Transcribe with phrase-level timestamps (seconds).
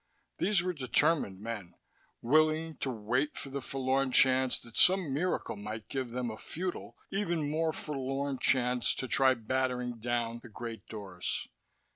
[0.39, 1.75] These were determined men,
[2.23, 6.97] willing to wait for the forlorn chance that some miracle might give them a futile,
[7.11, 11.47] even more forlorn chance to try battering down the great doors.